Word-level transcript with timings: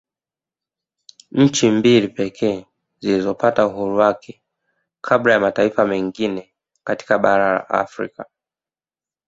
Nchi 1.31 1.69
mbili 1.71 2.07
pekee 2.07 2.65
zilizopata 2.99 3.67
uhuru 3.67 3.97
wake 3.97 4.41
kabla 5.01 5.33
ya 5.33 5.39
mataifa 5.39 5.85
mengina 5.85 6.43
katika 6.83 7.19
bara 7.19 7.53
la 7.53 7.69
Afrika 7.69 8.25